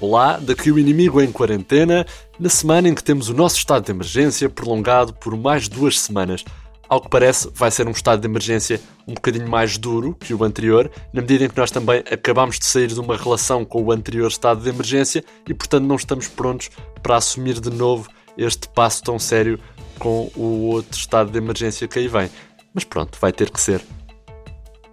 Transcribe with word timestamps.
Olá, 0.00 0.38
daqui 0.38 0.72
o 0.72 0.78
inimigo 0.78 1.20
em 1.20 1.30
quarentena, 1.30 2.04
na 2.38 2.48
semana 2.48 2.88
em 2.88 2.94
que 2.94 3.04
temos 3.04 3.28
o 3.28 3.34
nosso 3.34 3.56
estado 3.58 3.84
de 3.84 3.92
emergência 3.92 4.48
prolongado 4.48 5.14
por 5.14 5.36
mais 5.36 5.68
duas 5.68 6.00
semanas. 6.00 6.44
Ao 6.88 7.00
que 7.00 7.08
parece, 7.08 7.48
vai 7.54 7.70
ser 7.70 7.86
um 7.86 7.92
estado 7.92 8.20
de 8.20 8.26
emergência 8.26 8.80
um 9.06 9.14
bocadinho 9.14 9.48
mais 9.48 9.78
duro 9.78 10.16
que 10.18 10.34
o 10.34 10.42
anterior, 10.42 10.90
na 11.12 11.20
medida 11.20 11.44
em 11.44 11.48
que 11.48 11.56
nós 11.56 11.70
também 11.70 12.02
acabamos 12.10 12.58
de 12.58 12.64
sair 12.64 12.88
de 12.88 12.98
uma 12.98 13.16
relação 13.16 13.64
com 13.64 13.82
o 13.84 13.92
anterior 13.92 14.26
estado 14.26 14.60
de 14.60 14.68
emergência 14.68 15.22
e, 15.48 15.54
portanto, 15.54 15.84
não 15.84 15.94
estamos 15.94 16.26
prontos 16.26 16.70
para 17.00 17.16
assumir 17.16 17.60
de 17.60 17.70
novo 17.70 18.08
este 18.36 18.68
passo 18.70 19.04
tão 19.04 19.18
sério 19.18 19.60
com 20.00 20.30
o 20.34 20.70
outro 20.72 20.98
estado 20.98 21.30
de 21.30 21.38
emergência 21.38 21.86
que 21.86 21.98
aí 21.98 22.08
vem. 22.08 22.28
Mas 22.74 22.84
pronto, 22.84 23.18
vai 23.20 23.32
ter 23.32 23.50
que 23.50 23.60
ser. 23.60 23.84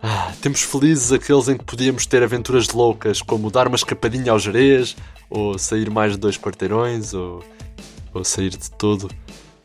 Ah, 0.01 0.31
temos 0.41 0.61
felizes 0.61 1.11
aqueles 1.11 1.47
em 1.47 1.57
que 1.57 1.65
podíamos 1.65 2.05
ter 2.05 2.23
aventuras 2.23 2.69
loucas, 2.69 3.21
como 3.21 3.51
dar 3.51 3.67
uma 3.67 3.75
escapadinha 3.75 4.31
ao 4.31 4.39
Jerez, 4.39 4.95
ou 5.29 5.57
sair 5.57 5.89
mais 5.89 6.13
de 6.13 6.17
dois 6.17 6.37
quarteirões, 6.37 7.13
ou, 7.13 7.43
ou 8.13 8.23
sair 8.23 8.51
de 8.51 8.69
todo. 8.71 9.09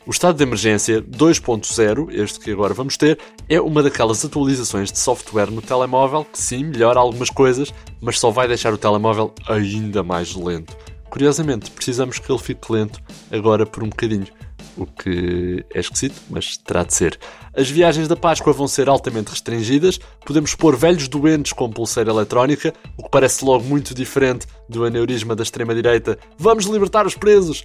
O 0.04 0.10
estado 0.10 0.36
de 0.36 0.42
emergência 0.42 1.00
2.0, 1.00 2.12
este 2.12 2.40
que 2.40 2.50
agora 2.50 2.74
vamos 2.74 2.96
ter, 2.96 3.20
é 3.48 3.60
uma 3.60 3.84
daquelas 3.84 4.24
atualizações 4.24 4.90
de 4.90 4.98
software 4.98 5.48
no 5.48 5.62
telemóvel 5.62 6.24
que 6.24 6.42
sim, 6.42 6.64
melhora 6.64 6.98
algumas 6.98 7.30
coisas, 7.30 7.72
mas 8.00 8.18
só 8.18 8.30
vai 8.30 8.48
deixar 8.48 8.74
o 8.74 8.78
telemóvel 8.78 9.32
ainda 9.48 10.02
mais 10.02 10.34
lento. 10.34 10.76
Curiosamente, 11.08 11.70
precisamos 11.70 12.18
que 12.18 12.32
ele 12.32 12.38
fique 12.40 12.72
lento 12.72 13.00
agora 13.30 13.64
por 13.64 13.84
um 13.84 13.88
bocadinho 13.88 14.26
o 14.76 14.86
que 14.86 15.64
é 15.74 15.80
esquisito, 15.80 16.20
mas 16.30 16.56
terá 16.56 16.82
de 16.84 16.94
ser. 16.94 17.18
As 17.54 17.68
viagens 17.68 18.08
da 18.08 18.16
Páscoa 18.16 18.52
vão 18.52 18.66
ser 18.66 18.88
altamente 18.88 19.30
restringidas, 19.30 19.98
podemos 20.24 20.54
pôr 20.54 20.76
velhos 20.76 21.08
doentes 21.08 21.52
com 21.52 21.70
pulseira 21.70 22.10
eletrónica, 22.10 22.72
o 22.96 23.04
que 23.04 23.10
parece 23.10 23.44
logo 23.44 23.64
muito 23.64 23.94
diferente 23.94 24.46
do 24.68 24.84
aneurisma 24.84 25.36
da 25.36 25.42
extrema-direita. 25.42 26.18
Vamos 26.38 26.64
libertar 26.66 27.06
os 27.06 27.14
presos! 27.14 27.64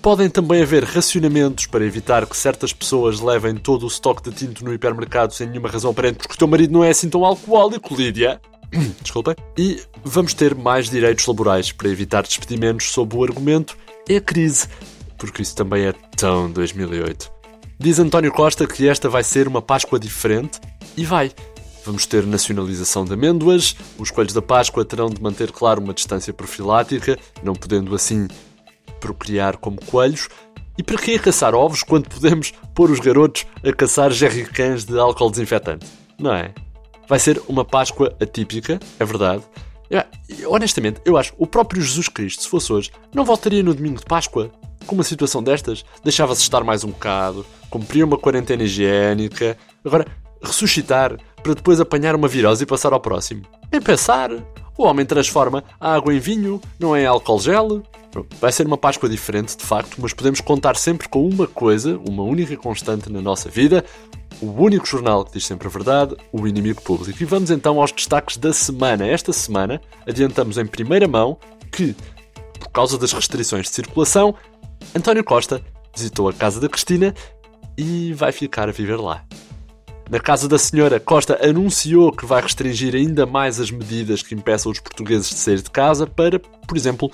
Podem 0.00 0.28
também 0.28 0.62
haver 0.62 0.84
racionamentos 0.84 1.66
para 1.66 1.84
evitar 1.84 2.26
que 2.26 2.36
certas 2.36 2.72
pessoas 2.72 3.20
levem 3.20 3.54
todo 3.54 3.84
o 3.84 3.88
estoque 3.88 4.28
de 4.28 4.36
tinto 4.36 4.64
no 4.64 4.72
hipermercado 4.72 5.32
sem 5.32 5.46
nenhuma 5.46 5.68
razão 5.68 5.90
aparente, 5.90 6.18
porque 6.18 6.34
o 6.34 6.38
teu 6.38 6.48
marido 6.48 6.72
não 6.72 6.84
é 6.84 6.90
assim 6.90 7.08
tão 7.08 7.24
alcoólico, 7.24 7.94
Lídia. 7.94 8.40
Desculpem. 9.00 9.34
E 9.56 9.80
vamos 10.04 10.34
ter 10.34 10.54
mais 10.54 10.90
direitos 10.90 11.26
laborais 11.26 11.72
para 11.72 11.88
evitar 11.88 12.22
despedimentos 12.22 12.90
sob 12.90 13.16
o 13.16 13.24
argumento 13.24 13.76
é 14.08 14.16
a 14.16 14.20
crise 14.20 14.68
porque 15.18 15.42
isso 15.42 15.54
também 15.54 15.84
é 15.84 15.92
tão 16.16 16.50
2008. 16.50 17.30
Diz 17.78 17.98
António 17.98 18.32
Costa 18.32 18.66
que 18.66 18.88
esta 18.88 19.08
vai 19.08 19.24
ser 19.24 19.48
uma 19.48 19.60
Páscoa 19.60 19.98
diferente 19.98 20.60
e 20.96 21.04
vai. 21.04 21.32
Vamos 21.84 22.06
ter 22.06 22.24
nacionalização 22.24 23.04
de 23.04 23.12
amêndoas, 23.12 23.76
os 23.98 24.10
coelhos 24.10 24.32
da 24.32 24.40
Páscoa 24.40 24.84
terão 24.84 25.10
de 25.10 25.20
manter, 25.20 25.52
claro, 25.52 25.82
uma 25.82 25.92
distância 25.92 26.32
profilática, 26.32 27.18
não 27.42 27.52
podendo 27.54 27.94
assim 27.94 28.26
procriar 29.00 29.58
como 29.58 29.84
coelhos. 29.84 30.28
E 30.78 30.82
para 30.82 30.96
que 30.96 31.18
caçar 31.18 31.54
ovos 31.54 31.82
quando 31.82 32.08
podemos 32.08 32.52
pôr 32.74 32.90
os 32.90 33.00
garotos 33.00 33.46
a 33.62 33.72
caçar 33.72 34.10
jerrycans 34.10 34.84
de 34.84 34.98
álcool 34.98 35.30
desinfetante? 35.30 35.86
Não 36.18 36.32
é? 36.32 36.54
Vai 37.06 37.18
ser 37.18 37.40
uma 37.46 37.64
Páscoa 37.64 38.16
atípica, 38.20 38.80
é 38.98 39.04
verdade. 39.04 39.42
honestamente, 40.46 41.00
eu 41.04 41.18
acho 41.18 41.34
o 41.36 41.46
próprio 41.46 41.82
Jesus 41.82 42.08
Cristo, 42.08 42.42
se 42.44 42.48
fosse 42.48 42.72
hoje, 42.72 42.90
não 43.14 43.24
voltaria 43.24 43.62
no 43.62 43.74
domingo 43.74 43.98
de 43.98 44.06
Páscoa 44.06 44.50
com 44.84 44.94
uma 44.94 45.04
situação 45.04 45.42
destas, 45.42 45.84
deixava-se 46.02 46.42
estar 46.42 46.62
mais 46.62 46.84
um 46.84 46.88
bocado, 46.88 47.44
cumpria 47.70 48.04
uma 48.04 48.18
quarentena 48.18 48.62
higiênica. 48.62 49.56
Agora, 49.84 50.06
ressuscitar 50.42 51.16
para 51.42 51.54
depois 51.54 51.80
apanhar 51.80 52.14
uma 52.14 52.28
virose 52.28 52.64
e 52.64 52.66
passar 52.66 52.92
ao 52.92 53.00
próximo. 53.00 53.42
Nem 53.70 53.80
pensar. 53.80 54.30
O 54.76 54.84
homem 54.84 55.06
transforma 55.06 55.62
a 55.78 55.94
água 55.94 56.12
em 56.12 56.18
vinho, 56.18 56.60
não 56.80 56.96
é 56.96 57.06
álcool 57.06 57.38
gel. 57.38 57.82
Vai 58.40 58.50
ser 58.50 58.66
uma 58.66 58.78
Páscoa 58.78 59.08
diferente, 59.08 59.56
de 59.56 59.64
facto, 59.64 59.96
mas 59.98 60.12
podemos 60.12 60.40
contar 60.40 60.76
sempre 60.76 61.08
com 61.08 61.26
uma 61.28 61.46
coisa, 61.46 62.00
uma 62.08 62.22
única 62.22 62.56
constante 62.56 63.10
na 63.10 63.20
nossa 63.20 63.48
vida: 63.48 63.84
o 64.40 64.46
único 64.46 64.86
jornal 64.86 65.24
que 65.24 65.32
diz 65.32 65.46
sempre 65.46 65.68
a 65.68 65.70
verdade, 65.70 66.16
o 66.32 66.46
inimigo 66.46 66.80
público. 66.82 67.20
E 67.20 67.26
vamos 67.26 67.50
então 67.50 67.80
aos 67.80 67.92
destaques 67.92 68.36
da 68.36 68.52
semana. 68.52 69.06
Esta 69.06 69.32
semana 69.32 69.80
adiantamos 70.06 70.58
em 70.58 70.66
primeira 70.66 71.06
mão 71.06 71.38
que, 71.70 71.94
por 72.58 72.68
causa 72.70 72.98
das 72.98 73.12
restrições 73.12 73.68
de 73.68 73.74
circulação, 73.74 74.34
António 74.94 75.24
Costa 75.24 75.62
visitou 75.94 76.28
a 76.28 76.32
casa 76.32 76.60
da 76.60 76.68
Cristina 76.68 77.14
e 77.76 78.12
vai 78.12 78.32
ficar 78.32 78.68
a 78.68 78.72
viver 78.72 78.96
lá. 78.96 79.24
Na 80.10 80.20
casa 80.20 80.46
da 80.46 80.58
senhora, 80.58 81.00
Costa 81.00 81.38
anunciou 81.42 82.12
que 82.12 82.26
vai 82.26 82.42
restringir 82.42 82.94
ainda 82.94 83.24
mais 83.24 83.58
as 83.58 83.70
medidas 83.70 84.22
que 84.22 84.34
impeçam 84.34 84.70
os 84.70 84.78
portugueses 84.78 85.30
de 85.30 85.36
sair 85.36 85.62
de 85.62 85.70
casa 85.70 86.06
para, 86.06 86.38
por 86.38 86.76
exemplo, 86.76 87.10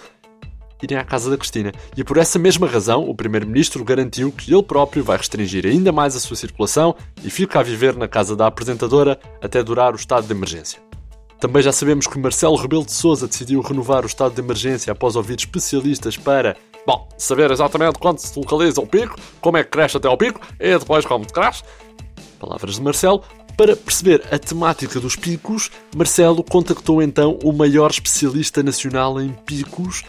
irem 0.83 0.99
à 0.99 1.05
casa 1.05 1.31
da 1.31 1.37
Cristina. 1.37 1.73
E 1.97 2.03
por 2.03 2.17
essa 2.17 2.39
mesma 2.39 2.67
razão, 2.67 3.09
o 3.09 3.15
primeiro-ministro 3.15 3.85
garantiu 3.85 4.33
que 4.33 4.53
ele 4.53 4.63
próprio 4.63 5.05
vai 5.05 5.17
restringir 5.17 5.67
ainda 5.67 5.93
mais 5.93 6.17
a 6.17 6.21
sua 6.21 6.37
circulação 6.37 6.97
e 7.23 7.31
fica 7.31 7.61
a 7.61 7.63
viver 7.63 7.95
na 7.97 8.09
casa 8.09 8.35
da 8.35 8.47
apresentadora 8.47 9.19
até 9.41 9.63
durar 9.63 9.93
o 9.93 9.97
estado 9.97 10.27
de 10.27 10.33
emergência. 10.33 10.81
Também 11.39 11.63
já 11.63 11.73
sabemos 11.73 12.07
que 12.07 12.19
Marcelo 12.19 12.57
Rebelo 12.57 12.85
de 12.85 12.93
Sousa 12.93 13.27
decidiu 13.27 13.63
renovar 13.63 14.03
o 14.03 14.07
estado 14.07 14.35
de 14.35 14.41
emergência 14.41 14.93
após 14.93 15.17
ouvir 15.17 15.39
especialistas 15.39 16.17
para 16.17 16.57
Bom, 16.87 17.09
saber 17.19 17.51
exatamente 17.51 17.99
quando 17.99 18.19
se 18.19 18.39
localiza 18.39 18.81
o 18.81 18.87
pico, 18.87 19.17
como 19.41 19.57
é 19.57 19.65
que 19.65 19.71
cresce 19.71 19.97
até 19.97 20.09
ao 20.09 20.17
pico 20.17 20.41
e 20.59 20.79
depois 20.79 21.05
como 21.05 21.27
cresce. 21.27 21.63
Palavras 22.39 22.77
de 22.77 22.83
Marcelo. 22.83 23.23
Para 23.57 23.77
perceber 23.77 24.23
a 24.33 24.39
temática 24.39 24.99
dos 24.99 25.17
picos, 25.17 25.71
Marcelo 25.95 26.43
contactou 26.43 27.03
então 27.03 27.39
o 27.45 27.53
maior 27.53 27.91
especialista 27.91 28.63
nacional 28.63 29.21
em 29.21 29.35
picos, 29.45 30.03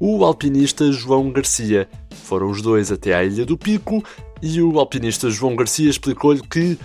o 0.00 0.24
alpinista 0.24 0.90
João 0.90 1.30
Garcia. 1.30 1.86
Foram 2.10 2.48
os 2.48 2.62
dois 2.62 2.90
até 2.90 3.14
à 3.14 3.22
Ilha 3.22 3.44
do 3.44 3.58
Pico 3.58 4.02
e 4.40 4.62
o 4.62 4.78
alpinista 4.78 5.28
João 5.28 5.54
Garcia 5.54 5.90
explicou-lhe 5.90 6.40
que 6.40 6.78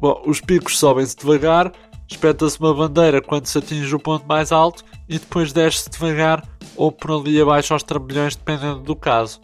bom, 0.00 0.20
os 0.26 0.40
picos 0.40 0.76
sobem-se 0.76 1.16
devagar, 1.16 1.70
espeta-se 2.08 2.58
uma 2.60 2.74
bandeira 2.74 3.20
quando 3.20 3.46
se 3.46 3.58
atinge 3.58 3.94
o 3.94 3.98
ponto 3.98 4.26
mais 4.26 4.52
alto 4.52 4.84
e 5.08 5.18
depois 5.18 5.52
desce-se 5.52 5.90
devagar 5.90 6.46
ou 6.76 6.90
por 6.90 7.12
ali 7.12 7.40
abaixo 7.40 7.72
aos 7.72 7.82
trambolhões, 7.82 8.36
dependendo 8.36 8.80
do 8.80 8.96
caso. 8.96 9.40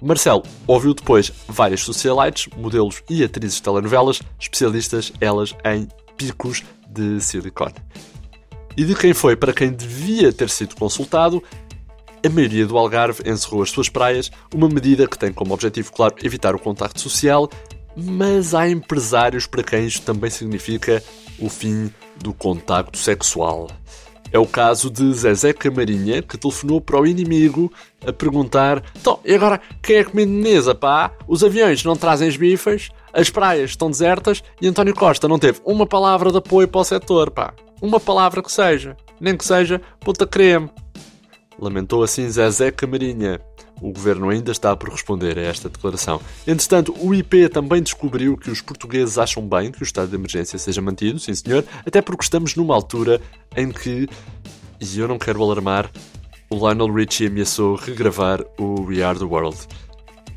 Marcelo 0.00 0.42
ouviu 0.66 0.94
depois 0.94 1.32
várias 1.48 1.80
socialites, 1.80 2.48
modelos 2.56 3.02
e 3.10 3.24
atrizes 3.24 3.56
de 3.56 3.62
telenovelas, 3.62 4.20
especialistas 4.38 5.12
elas 5.20 5.54
em 5.64 5.88
picos 6.16 6.62
de 6.88 7.20
silicone. 7.20 7.74
E 8.76 8.84
de 8.84 8.94
quem 8.94 9.12
foi 9.12 9.34
para 9.34 9.52
quem 9.52 9.72
devia 9.72 10.32
ter 10.32 10.48
sido 10.48 10.76
consultado, 10.76 11.42
a 12.24 12.28
maioria 12.28 12.66
do 12.66 12.78
Algarve 12.78 13.28
encerrou 13.28 13.62
as 13.62 13.70
suas 13.70 13.88
praias, 13.88 14.30
uma 14.54 14.68
medida 14.68 15.06
que 15.06 15.18
tem 15.18 15.32
como 15.32 15.52
objetivo, 15.52 15.92
claro, 15.92 16.14
evitar 16.22 16.54
o 16.54 16.58
contacto 16.58 17.00
social, 17.00 17.48
mas 17.96 18.54
há 18.54 18.68
empresários 18.68 19.46
para 19.46 19.64
quem 19.64 19.86
isto 19.86 20.04
também 20.04 20.30
significa 20.30 21.02
o 21.38 21.48
fim 21.48 21.92
do 22.16 22.32
contacto 22.32 22.98
sexual. 22.98 23.68
É 24.30 24.38
o 24.38 24.46
caso 24.46 24.90
de 24.90 25.10
Zezé 25.14 25.52
Camarinha, 25.52 26.20
que 26.20 26.36
telefonou 26.36 26.80
para 26.80 27.00
o 27.00 27.06
inimigo 27.06 27.72
a 28.06 28.12
perguntar: 28.12 28.82
Então, 29.00 29.18
e 29.24 29.34
agora 29.34 29.60
quem 29.82 29.96
é 29.96 30.04
que 30.04 30.14
me 30.14 30.24
indeniza, 30.24 30.74
pá? 30.74 31.12
Os 31.26 31.42
aviões 31.42 31.82
não 31.82 31.96
trazem 31.96 32.28
as 32.28 32.36
bifas, 32.36 32.90
as 33.12 33.30
praias 33.30 33.70
estão 33.70 33.90
desertas 33.90 34.42
e 34.60 34.68
António 34.68 34.94
Costa 34.94 35.26
não 35.26 35.38
teve 35.38 35.60
uma 35.64 35.86
palavra 35.86 36.30
de 36.30 36.38
apoio 36.38 36.68
para 36.68 36.80
o 36.80 36.84
setor, 36.84 37.30
pá. 37.30 37.54
Uma 37.80 37.98
palavra 37.98 38.42
que 38.42 38.52
seja, 38.52 38.96
nem 39.20 39.36
que 39.36 39.44
seja 39.44 39.80
puta 40.00 40.26
creme. 40.26 40.68
Lamentou 41.58 42.02
assim 42.02 42.28
Zezé 42.28 42.70
Camarinha. 42.70 43.40
O 43.80 43.92
governo 43.92 44.28
ainda 44.28 44.50
está 44.50 44.74
por 44.76 44.90
responder 44.90 45.38
a 45.38 45.42
esta 45.42 45.68
declaração. 45.68 46.20
Entretanto, 46.46 46.94
o 46.98 47.14
IP 47.14 47.48
também 47.48 47.82
descobriu 47.82 48.36
que 48.36 48.50
os 48.50 48.60
portugueses 48.60 49.18
acham 49.18 49.46
bem 49.46 49.70
que 49.70 49.82
o 49.82 49.84
estado 49.84 50.08
de 50.08 50.16
emergência 50.16 50.58
seja 50.58 50.82
mantido, 50.82 51.18
sim 51.18 51.34
senhor, 51.34 51.64
até 51.86 52.02
porque 52.02 52.24
estamos 52.24 52.56
numa 52.56 52.74
altura 52.74 53.20
em 53.56 53.70
que, 53.70 54.08
e 54.80 54.98
eu 54.98 55.06
não 55.06 55.18
quero 55.18 55.42
alarmar, 55.42 55.90
o 56.50 56.56
Lionel 56.56 56.92
Richie 56.92 57.26
ameaçou 57.26 57.76
regravar 57.76 58.42
o 58.58 58.82
We 58.82 59.02
Are 59.02 59.18
the 59.18 59.24
World. 59.24 59.58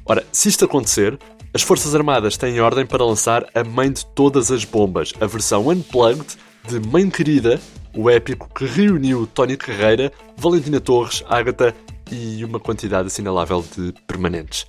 Ora, 0.06 0.26
se 0.32 0.50
isto 0.50 0.66
acontecer, 0.66 1.18
as 1.54 1.62
Forças 1.62 1.96
Armadas 1.96 2.38
têm 2.38 2.60
ordem 2.60 2.86
para 2.86 3.06
lançar 3.06 3.46
a 3.56 3.64
mãe 3.64 3.92
de 3.92 4.06
todas 4.08 4.52
as 4.52 4.66
bombas, 4.66 5.14
a 5.20 5.26
versão 5.26 5.68
unplugged 5.68 6.38
de 6.68 6.80
Mãe 6.80 7.10
Querida, 7.10 7.60
o 7.96 8.10
épico 8.10 8.50
que 8.54 8.66
reuniu 8.66 9.28
Tony 9.28 9.58
Carreira, 9.58 10.12
Valentina 10.38 10.80
Torres, 10.80 11.24
Ágata 11.28 11.76
e 12.12 12.44
uma 12.44 12.60
quantidade 12.60 13.08
assinalável 13.08 13.64
de 13.76 13.94
permanentes. 14.06 14.66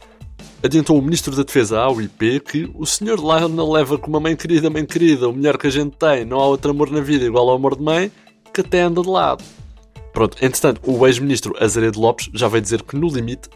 Adiantou 0.63 0.97
o 0.97 1.03
Ministro 1.03 1.35
da 1.35 1.43
Defesa 1.43 1.81
ao 1.81 2.01
IP 2.01 2.41
que 2.41 2.71
o 2.75 2.87
Sr. 2.87 3.19
Lionel 3.19 3.71
leva 3.71 3.99
com 3.99 4.09
uma 4.09 4.21
mãe 4.21 4.37
querida, 4.37 4.71
mãe 4.71 4.87
querida, 4.87 5.29
o 5.29 5.33
melhor 5.33 5.59
que 5.59 5.67
a 5.67 5.71
gente 5.71 5.97
tem, 5.97 6.25
não 6.25 6.39
há 6.39 6.47
outro 6.47 6.71
amor 6.71 6.91
na 6.91 7.01
vida 7.01 7.25
igual 7.25 7.49
ao 7.49 7.57
amor 7.57 7.77
de 7.77 7.83
mãe, 7.83 8.13
que 8.55 8.61
até 8.61 8.83
anda 8.83 9.03
de 9.03 9.09
lado. 9.09 9.43
Pronto, 10.13 10.37
entretanto, 10.41 10.81
o 10.85 11.07
ex-ministro 11.07 11.55
Azaredo 11.59 11.99
Lopes 11.99 12.31
já 12.33 12.47
veio 12.47 12.63
dizer 12.63 12.83
que 12.83 12.97
no 12.97 13.09
limite 13.09 13.49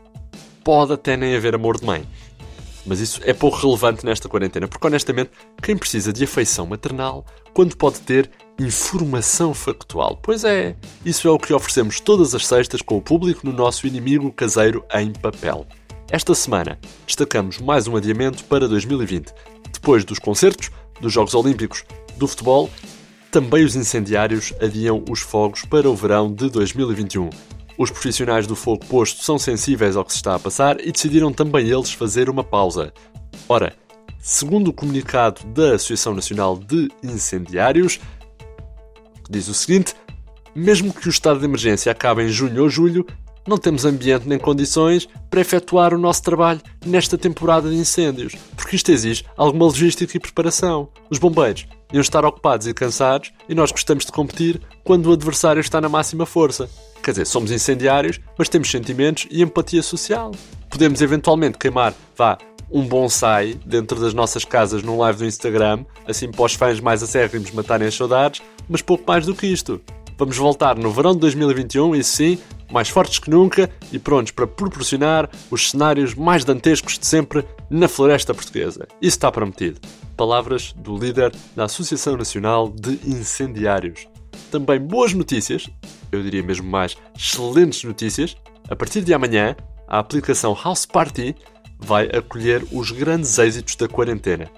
pode 0.64 0.92
até 0.92 1.16
nem 1.16 1.36
haver 1.36 1.54
amor 1.54 1.78
de 1.78 1.86
mãe. 1.86 2.04
Mas 2.84 2.98
isso 2.98 3.20
é 3.24 3.32
pouco 3.32 3.58
relevante 3.58 4.04
nesta 4.04 4.28
quarentena, 4.28 4.66
porque 4.66 4.86
honestamente, 4.86 5.30
quem 5.62 5.76
precisa 5.76 6.12
de 6.12 6.24
afeição 6.24 6.66
maternal 6.66 7.24
quando 7.52 7.76
pode 7.76 8.00
ter 8.00 8.30
informação 8.58 9.52
factual? 9.52 10.18
Pois 10.22 10.44
é, 10.44 10.76
isso 11.04 11.28
é 11.28 11.30
o 11.30 11.38
que 11.38 11.52
oferecemos 11.52 12.00
todas 12.00 12.34
as 12.34 12.46
sextas 12.46 12.80
com 12.80 12.96
o 12.96 13.02
público 13.02 13.46
no 13.46 13.52
nosso 13.52 13.86
inimigo 13.86 14.32
caseiro 14.32 14.84
em 14.94 15.12
papel. 15.12 15.66
Esta 16.10 16.34
semana 16.34 16.78
destacamos 17.06 17.58
mais 17.58 17.86
um 17.86 17.96
adiamento 17.96 18.44
para 18.44 18.68
2020. 18.68 19.32
Depois 19.72 20.04
dos 20.04 20.18
concertos, 20.18 20.70
dos 21.00 21.12
Jogos 21.12 21.34
Olímpicos, 21.34 21.84
do 22.16 22.26
futebol, 22.26 22.70
também 23.30 23.64
os 23.64 23.76
incendiários 23.76 24.54
adiam 24.62 25.04
os 25.10 25.20
fogos 25.20 25.62
para 25.62 25.90
o 25.90 25.94
verão 25.94 26.32
de 26.32 26.48
2021. 26.48 27.28
Os 27.76 27.90
profissionais 27.90 28.46
do 28.46 28.56
fogo 28.56 28.86
posto 28.86 29.22
são 29.22 29.38
sensíveis 29.38 29.96
ao 29.96 30.04
que 30.04 30.12
se 30.12 30.16
está 30.16 30.34
a 30.34 30.38
passar 30.38 30.80
e 30.80 30.90
decidiram 30.90 31.30
também 31.30 31.68
eles 31.68 31.92
fazer 31.92 32.30
uma 32.30 32.42
pausa. 32.42 32.92
Ora, 33.46 33.74
segundo 34.18 34.68
o 34.68 34.72
comunicado 34.72 35.44
da 35.48 35.74
Associação 35.74 36.14
Nacional 36.14 36.56
de 36.56 36.88
Incendiários, 37.02 38.00
diz 39.30 39.48
o 39.48 39.54
seguinte: 39.54 39.94
mesmo 40.54 40.92
que 40.92 41.08
o 41.08 41.10
estado 41.10 41.38
de 41.38 41.44
emergência 41.44 41.92
acabe 41.92 42.22
em 42.22 42.28
junho 42.28 42.62
ou 42.62 42.68
julho, 42.68 43.06
não 43.46 43.56
temos 43.56 43.84
ambiente 43.84 44.26
nem 44.26 44.38
condições 44.38 45.08
para 45.30 45.40
efetuar 45.40 45.94
o 45.94 45.98
nosso 45.98 46.22
trabalho 46.22 46.60
nesta 46.84 47.16
temporada 47.16 47.70
de 47.70 47.76
incêndios, 47.76 48.34
porque 48.56 48.74
isto 48.74 48.90
exige 48.90 49.24
alguma 49.36 49.66
logística 49.66 50.16
e 50.16 50.20
preparação. 50.20 50.88
Os 51.08 51.18
bombeiros 51.18 51.66
iam 51.92 52.00
estar 52.00 52.24
ocupados 52.24 52.66
e 52.66 52.74
cansados 52.74 53.32
e 53.48 53.54
nós 53.54 53.70
gostamos 53.70 54.04
de 54.04 54.10
competir 54.10 54.60
quando 54.82 55.06
o 55.06 55.12
adversário 55.12 55.60
está 55.60 55.80
na 55.80 55.88
máxima 55.88 56.26
força. 56.26 56.68
Quer 57.02 57.12
dizer, 57.12 57.26
somos 57.26 57.52
incendiários, 57.52 58.18
mas 58.36 58.48
temos 58.48 58.68
sentimentos 58.68 59.28
e 59.30 59.42
empatia 59.42 59.82
social. 59.82 60.32
Podemos 60.68 61.00
eventualmente 61.00 61.56
queimar, 61.56 61.94
vá, 62.16 62.36
um 62.70 62.86
bonsai 62.86 63.54
dentro 63.64 64.00
das 64.00 64.14
nossas 64.14 64.44
casas 64.44 64.82
num 64.82 64.98
live 64.98 65.18
do 65.18 65.26
Instagram, 65.26 65.84
assim 66.06 66.30
para 66.30 66.44
os 66.44 66.54
fãs 66.54 66.80
mais 66.80 67.02
acérrimos 67.02 67.50
matarem 67.50 67.88
as 67.88 67.94
saudades, 67.94 68.42
mas 68.68 68.82
pouco 68.82 69.04
mais 69.06 69.24
do 69.24 69.34
que 69.34 69.46
isto. 69.46 69.80
Vamos 70.18 70.36
voltar 70.36 70.76
no 70.76 70.90
verão 70.90 71.12
de 71.12 71.20
2021 71.20 71.94
e 71.94 72.02
sim, 72.02 72.38
mais 72.72 72.88
fortes 72.88 73.18
que 73.18 73.30
nunca 73.30 73.70
e 73.92 73.98
prontos 73.98 74.32
para 74.32 74.46
proporcionar 74.46 75.28
os 75.50 75.70
cenários 75.70 76.14
mais 76.14 76.44
dantescos 76.44 76.98
de 76.98 77.06
sempre 77.06 77.44
na 77.68 77.86
floresta 77.86 78.32
portuguesa. 78.32 78.88
Isso 79.00 79.16
está 79.16 79.30
prometido. 79.30 79.80
Palavras 80.16 80.72
do 80.72 80.96
líder 80.96 81.34
da 81.54 81.64
Associação 81.64 82.16
Nacional 82.16 82.68
de 82.68 82.98
Incendiários. 83.04 84.08
Também 84.50 84.80
boas 84.80 85.12
notícias, 85.12 85.68
eu 86.10 86.22
diria 86.22 86.42
mesmo 86.42 86.68
mais 86.68 86.96
excelentes 87.14 87.84
notícias. 87.84 88.36
A 88.70 88.74
partir 88.74 89.02
de 89.02 89.12
amanhã, 89.12 89.54
a 89.86 89.98
aplicação 89.98 90.56
House 90.64 90.86
Party 90.86 91.34
vai 91.78 92.06
acolher 92.06 92.64
os 92.72 92.90
grandes 92.90 93.38
êxitos 93.38 93.76
da 93.76 93.88
quarentena. 93.88 94.50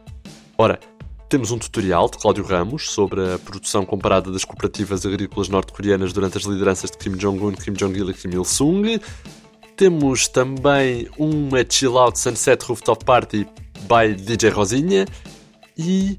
Ora, 0.57 0.79
temos 1.29 1.51
um 1.51 1.59
tutorial 1.59 2.09
de 2.09 2.17
Cláudio 2.17 2.45
Ramos 2.45 2.91
sobre 2.91 3.35
a 3.35 3.39
produção 3.39 3.85
comparada 3.85 4.33
das 4.33 4.45
cooperativas 4.45 5.05
agrícolas 5.05 5.49
norte-coreanas 5.49 6.13
durante 6.13 6.39
as 6.39 6.45
lideranças 6.45 6.91
de 6.91 6.97
Kim 6.97 7.13
Jong-un, 7.17 7.53
Kim 7.53 7.73
Jong-il 7.73 8.11
e 8.11 8.15
Kim 8.15 8.31
Il-sung. 8.31 8.99
Temos 9.77 10.27
também 10.27 11.09
uma 11.19 11.59
Chill 11.69 11.99
Out 11.99 12.19
Sunset 12.19 12.65
Rooftop 12.65 13.05
Party 13.05 13.47
by 13.83 14.15
DJ 14.15 14.51
Rosinha 14.51 15.07
e 15.77 16.19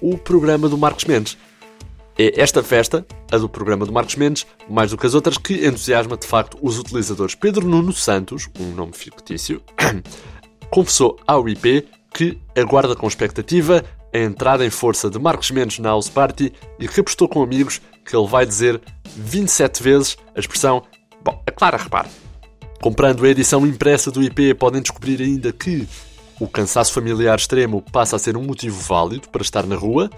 o 0.00 0.16
programa 0.16 0.68
do 0.68 0.78
Marcos 0.78 1.04
Mendes. 1.04 1.36
É 2.20 2.40
esta 2.40 2.64
festa, 2.64 3.06
a 3.30 3.38
do 3.38 3.48
programa 3.48 3.86
do 3.86 3.92
Marcos 3.92 4.16
Mendes, 4.16 4.44
mais 4.68 4.90
do 4.90 4.98
que 4.98 5.06
as 5.06 5.14
outras, 5.14 5.38
que 5.38 5.64
entusiasma 5.64 6.16
de 6.16 6.26
facto 6.26 6.58
os 6.60 6.76
utilizadores. 6.76 7.36
Pedro 7.36 7.68
Nuno 7.68 7.92
Santos, 7.92 8.48
um 8.58 8.72
nome 8.74 8.92
fictício, 8.92 9.62
confessou 10.68 11.16
ao 11.24 11.48
IP 11.48 11.86
que 12.12 12.36
aguarda 12.56 12.96
com 12.96 13.06
expectativa 13.06 13.84
a 14.12 14.18
entrada 14.18 14.66
em 14.66 14.70
força 14.70 15.08
de 15.08 15.16
Marcos 15.16 15.52
Mendes 15.52 15.78
na 15.78 15.90
House 15.90 16.08
Party 16.08 16.52
e 16.80 16.88
que 16.88 17.00
apostou 17.00 17.28
com 17.28 17.40
amigos 17.40 17.80
que 18.04 18.16
ele 18.16 18.26
vai 18.26 18.44
dizer 18.44 18.80
27 19.14 19.80
vezes 19.80 20.16
a 20.34 20.40
expressão 20.40 20.82
Bom, 21.22 21.40
a 21.46 21.52
Clara 21.52 21.76
repare. 21.76 22.08
Comprando 22.80 23.24
a 23.24 23.28
edição 23.28 23.64
impressa 23.64 24.10
do 24.10 24.22
IP, 24.22 24.54
podem 24.54 24.82
descobrir 24.82 25.20
ainda 25.20 25.52
que 25.52 25.86
o 26.40 26.48
cansaço 26.48 26.92
familiar 26.92 27.36
extremo 27.36 27.82
passa 27.92 28.16
a 28.16 28.18
ser 28.18 28.36
um 28.36 28.42
motivo 28.42 28.80
válido 28.80 29.28
para 29.28 29.42
estar 29.42 29.66
na 29.66 29.76
rua 29.76 30.10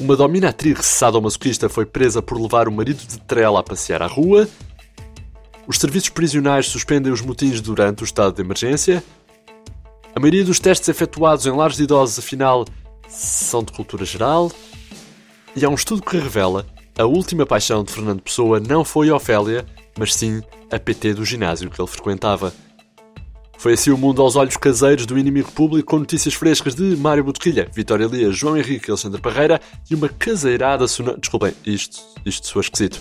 uma 0.00 0.16
dominatrix 0.16 1.00
masoquista 1.22 1.68
foi 1.68 1.86
presa 1.86 2.20
por 2.20 2.40
levar 2.40 2.68
o 2.68 2.72
marido 2.72 3.06
de 3.06 3.18
trela 3.20 3.60
a 3.60 3.62
passear 3.62 4.02
à 4.02 4.06
rua. 4.06 4.48
Os 5.66 5.78
serviços 5.78 6.10
prisionais 6.10 6.66
suspendem 6.66 7.12
os 7.12 7.20
motins 7.20 7.60
durante 7.60 8.02
o 8.02 8.04
estado 8.04 8.34
de 8.34 8.42
emergência. 8.42 9.02
A 10.14 10.20
maioria 10.20 10.44
dos 10.44 10.60
testes 10.60 10.88
efetuados 10.88 11.46
em 11.46 11.50
lares 11.50 11.76
de 11.76 11.84
idosos, 11.84 12.18
afinal, 12.18 12.64
são 13.08 13.62
de 13.62 13.72
cultura 13.72 14.04
geral. 14.04 14.50
E 15.56 15.64
há 15.64 15.68
um 15.68 15.74
estudo 15.74 16.02
que 16.02 16.18
revela 16.18 16.66
a 16.96 17.04
última 17.04 17.44
paixão 17.44 17.82
de 17.82 17.92
Fernando 17.92 18.22
Pessoa 18.22 18.60
não 18.60 18.84
foi 18.84 19.10
Ofélia, 19.10 19.66
mas 19.98 20.14
sim 20.14 20.40
a 20.70 20.78
PT 20.78 21.14
do 21.14 21.24
ginásio 21.24 21.68
que 21.68 21.80
ele 21.80 21.88
frequentava. 21.88 22.54
Foi 23.64 23.72
assim 23.72 23.90
o 23.90 23.96
mundo 23.96 24.20
aos 24.20 24.36
olhos 24.36 24.58
caseiros 24.58 25.06
do 25.06 25.18
inimigo 25.18 25.50
público 25.50 25.88
com 25.88 25.98
notícias 25.98 26.34
frescas 26.34 26.74
de 26.74 26.94
Mário 26.98 27.24
Botequilha, 27.24 27.66
Vitória 27.72 28.04
Lia, 28.04 28.30
João 28.30 28.58
Henrique 28.58 28.90
Alexandre 28.90 29.22
Parreira 29.22 29.58
e 29.90 29.94
uma 29.94 30.06
caseirada 30.06 30.86
sonora. 30.86 31.16
Desculpem, 31.16 31.54
isto, 31.64 31.98
isto 32.26 32.46
soa 32.46 32.60
esquisito. 32.60 33.00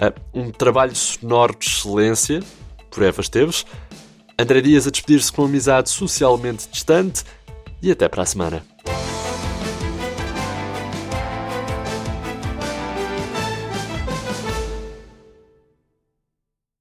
Uh, 0.00 0.14
um 0.32 0.50
trabalho 0.52 0.94
sonoro 0.94 1.56
de 1.58 1.66
excelência, 1.66 2.40
por 2.92 3.02
Eva 3.02 3.20
Esteves. 3.20 3.66
André 4.38 4.60
Dias 4.60 4.86
a 4.86 4.90
despedir-se 4.92 5.32
com 5.32 5.46
amizade 5.46 5.90
socialmente 5.90 6.68
distante 6.70 7.24
e 7.82 7.90
até 7.90 8.08
para 8.08 8.22
a 8.22 8.26
semana. 8.26 8.73